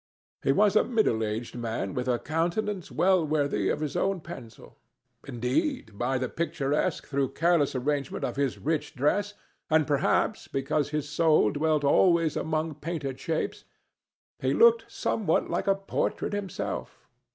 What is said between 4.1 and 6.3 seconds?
pencil. Indeed, by the